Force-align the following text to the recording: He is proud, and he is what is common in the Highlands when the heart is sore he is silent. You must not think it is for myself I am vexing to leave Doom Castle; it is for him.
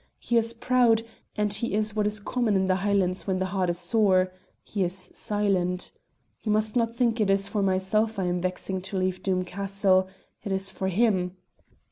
He 0.17 0.35
is 0.35 0.51
proud, 0.53 1.03
and 1.35 1.53
he 1.53 1.75
is 1.75 1.95
what 1.95 2.07
is 2.07 2.19
common 2.19 2.55
in 2.55 2.65
the 2.65 2.77
Highlands 2.77 3.27
when 3.27 3.37
the 3.37 3.45
heart 3.45 3.69
is 3.69 3.77
sore 3.77 4.33
he 4.63 4.83
is 4.83 5.11
silent. 5.13 5.91
You 6.41 6.51
must 6.51 6.75
not 6.75 6.95
think 6.95 7.21
it 7.21 7.29
is 7.29 7.47
for 7.47 7.61
myself 7.61 8.17
I 8.17 8.23
am 8.23 8.39
vexing 8.41 8.81
to 8.85 8.97
leave 8.97 9.21
Doom 9.21 9.45
Castle; 9.45 10.07
it 10.43 10.51
is 10.51 10.71
for 10.71 10.87
him. 10.87 11.37